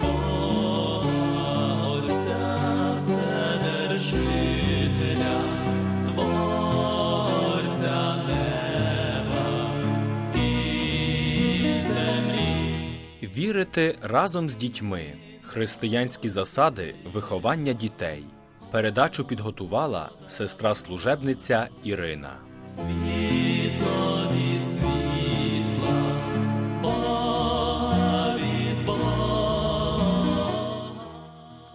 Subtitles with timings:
[0.00, 1.08] Бога,
[1.88, 4.14] Отця Вседержителя,
[6.06, 9.70] Творця неба
[10.34, 10.38] і
[11.82, 13.30] землі.
[13.36, 15.14] Вірити разом з дітьми.
[15.42, 18.24] Християнські засади виховання дітей.
[18.70, 22.32] Передачу підготувала сестра служебниця Ірина.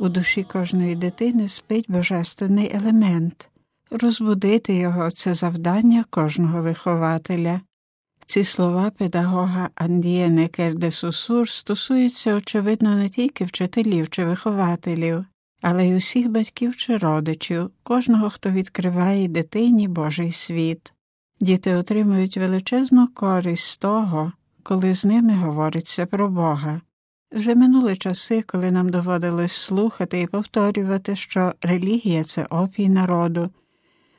[0.00, 3.48] У душі кожної дитини спить божественний елемент.
[3.90, 7.60] Розбудити його це завдання кожного вихователя.
[8.26, 15.24] Ці слова педагога Андіє Некер де Сусур стосуються, очевидно, не тільки вчителів чи вихователів,
[15.62, 20.92] але й усіх батьків чи родичів, кожного, хто відкриває дитині Божий світ.
[21.40, 26.80] Діти отримують величезну користь з того, коли з ними говориться про Бога.
[27.32, 33.50] Вже минули часи, коли нам доводилось слухати і повторювати, що релігія це опій народу,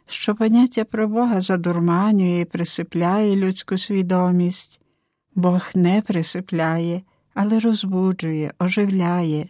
[0.07, 4.81] що поняття про Бога задурманює і присипляє людську свідомість.
[5.35, 7.01] Бог не присипляє,
[7.33, 9.47] але розбуджує, оживляє.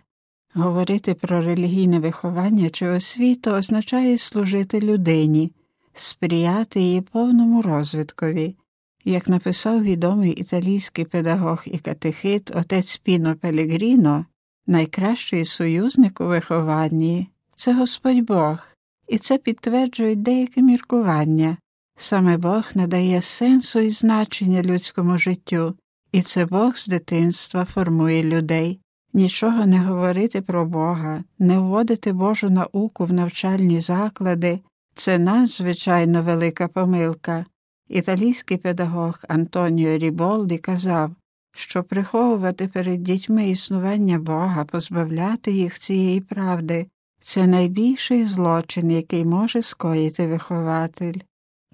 [0.53, 5.51] Говорити про релігійне виховання чи освіту означає служити людині,
[5.93, 8.55] сприяти її повному розвиткові.
[9.05, 14.25] Як написав відомий італійський педагог і катехит отець Піно Пелегріно,
[14.67, 18.57] найкращий союзник у вихованні це Господь Бог,
[19.07, 21.57] і це підтверджують деякі міркування.
[21.97, 25.75] Саме Бог надає сенсу і значення людському життю,
[26.11, 28.79] і це Бог з дитинства формує людей.
[29.13, 34.59] Нічого не говорити про Бога, не вводити Божу науку в навчальні заклади
[34.93, 37.45] це надзвичайно велика помилка.
[37.91, 41.11] Італійський педагог Антоніо Ріболді казав,
[41.53, 46.87] що приховувати перед дітьми існування Бога, позбавляти їх цієї правди
[47.21, 51.19] це найбільший злочин, який може скоїти вихователь.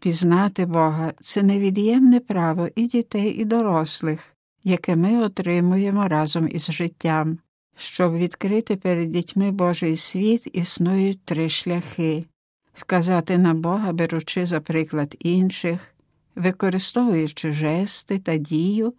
[0.01, 4.19] Пізнати Бога це невід'ємне право і дітей, і дорослих,
[4.63, 7.37] яке ми отримуємо разом із життям.
[7.75, 12.25] Щоб відкрити перед дітьми Божий світ, існують три шляхи
[12.73, 15.93] вказати на Бога, беручи за приклад інших,
[16.37, 18.93] використовуючи жести та дію,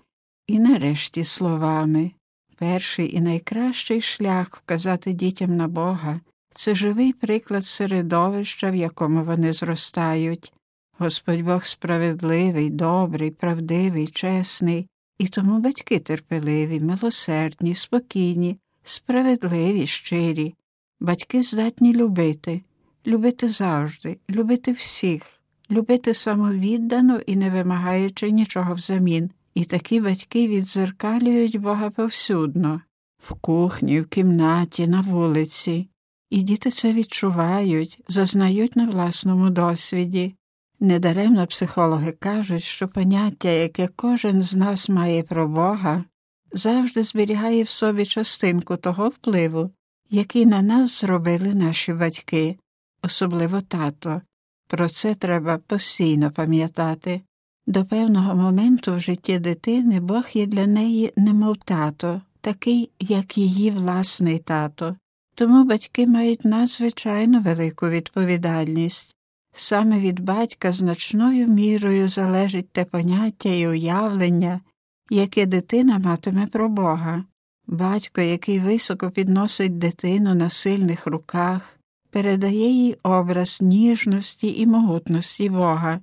[0.47, 2.11] і нарешті словами.
[2.57, 9.53] Перший і найкращий шлях вказати дітям на Бога це живий приклад середовища, в якому вони
[9.53, 10.53] зростають.
[10.99, 14.87] Господь Бог справедливий, добрий, правдивий, чесний,
[15.19, 20.55] і тому батьки терпеливі, милосердні, спокійні, справедливі, щирі.
[21.01, 22.63] Батьки здатні любити,
[23.07, 25.23] любити завжди, любити всіх,
[25.71, 29.31] любити самовіддано і не вимагаючи нічого взамін.
[29.55, 32.81] І такі батьки відзеркалюють Бога повсюдно
[33.19, 35.89] в кухні, в кімнаті, на вулиці.
[36.31, 40.35] І діти це відчувають, зазнають на власному досвіді.
[40.81, 46.05] Недаремно психологи кажуть, що поняття, яке кожен з нас має про Бога,
[46.53, 49.71] завжди зберігає в собі частинку того впливу,
[50.11, 52.59] який на нас зробили наші батьки,
[53.03, 54.23] особливо тато.
[54.69, 57.21] Про це треба постійно пам'ятати.
[57.67, 63.71] До певного моменту в житті дитини Бог є для неї немов тато, такий, як її
[63.71, 64.97] власний тато.
[65.35, 69.15] Тому батьки мають надзвичайно велику відповідальність.
[69.53, 74.61] Саме від батька значною мірою залежить те поняття і уявлення,
[75.11, 77.25] яке дитина матиме про Бога.
[77.67, 81.78] Батько, який високо підносить дитину на сильних руках,
[82.11, 86.01] передає їй образ ніжності і могутності Бога.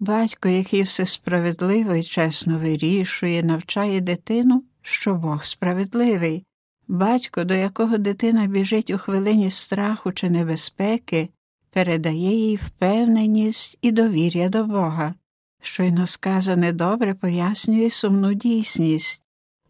[0.00, 6.44] Батько, який все справедливо і чесно вирішує, навчає дитину, що Бог справедливий.
[6.88, 11.28] Батько, до якого дитина біжить у хвилині страху чи небезпеки,
[11.70, 15.14] передає їй впевненість і довір'я до Бога.
[15.62, 19.22] Щойно сказане добре пояснює сумну дійсність.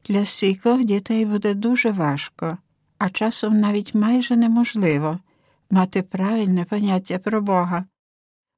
[0.08, 2.58] Для стійких дітей буде дуже важко,
[2.98, 5.18] а часом навіть майже неможливо
[5.70, 7.84] мати правильне поняття про Бога.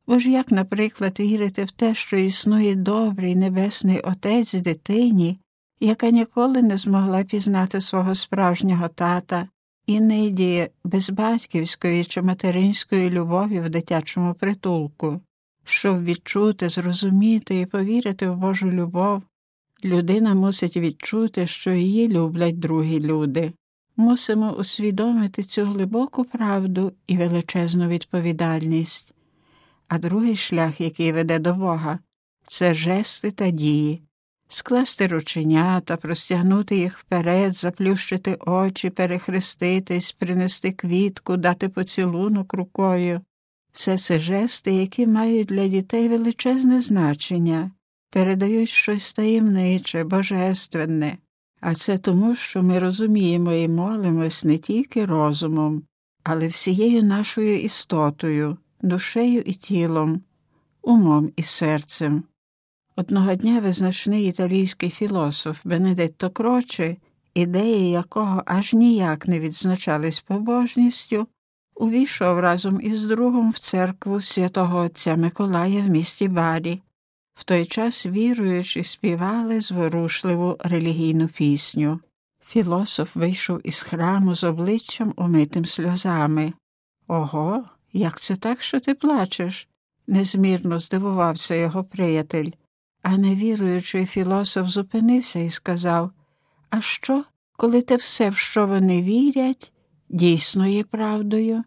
[0.06, 5.38] Бо ж як, наприклад, вірити в те, що існує добрий небесний отець дитині,
[5.80, 9.48] яка ніколи не змогла пізнати свого справжнього тата
[9.86, 15.20] і не діє без батьківської чи материнської любові в дитячому притулку,
[15.64, 19.22] щоб відчути, зрозуміти і повірити в Божу любов,
[19.84, 23.52] людина мусить відчути, що її люблять другі люди.
[23.96, 29.14] Мусимо усвідомити цю глибоку правду і величезну відповідальність.
[29.88, 31.98] А другий шлях, який веде до Бога,
[32.46, 34.02] це жести та дії.
[34.48, 43.20] скласти рученята, простягнути їх вперед, заплющити очі, перехреститись, принести квітку, дати поцілунок рукою.
[43.72, 47.70] Все це жести, які мають для дітей величезне значення,
[48.10, 51.18] передають щось таємниче, божественне,
[51.60, 55.82] а це тому, що ми розуміємо і молимось не тільки розумом,
[56.24, 60.22] але всією нашою істотою, душею і тілом,
[60.82, 62.24] умом і серцем.
[62.96, 66.96] Одного дня визначний італійський філософ Бенедетто Кроче,
[67.34, 71.26] ідеї якого аж ніяк не відзначались побожністю,
[71.74, 76.80] увійшов разом із другом в церкву святого отця Миколая в місті Барі.
[77.36, 82.00] В той час віруючи співали зворушливу релігійну пісню.
[82.44, 86.52] Філософ вийшов із храму з обличчям умитим сльозами.
[87.08, 89.68] Ого, як це так, що ти плачеш?
[90.06, 92.50] незмірно здивувався його приятель.
[93.02, 96.10] А невіруючий філософ зупинився і сказав
[96.70, 97.24] А що,
[97.56, 99.72] коли те все, в що вони вірять,
[100.08, 101.64] дійсно є правдою?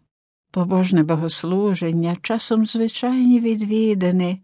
[0.50, 4.40] Побожне богослуження, часом звичайні відвідини,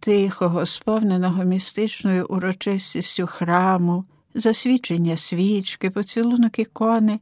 [0.00, 4.04] тихого, сповненого містичною урочистістю храму,
[4.34, 7.20] засвідчення свічки, поцілунок ікони,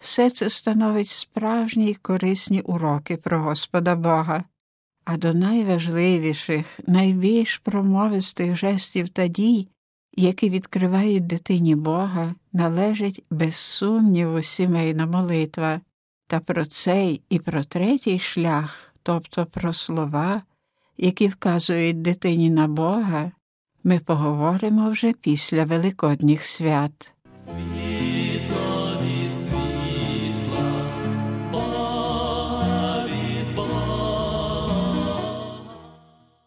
[0.00, 4.44] все це становить справжні й корисні уроки про Господа Бога.
[5.04, 9.68] А до найважливіших, найбільш промовистих жестів та дій,
[10.16, 15.80] які відкривають дитині Бога, належить без сумніву сімейна молитва,
[16.26, 20.42] та про цей і про третій шлях, тобто про слова,
[20.98, 23.32] які вказують дитині на Бога,
[23.84, 27.12] ми поговоримо вже після Великодніх свят.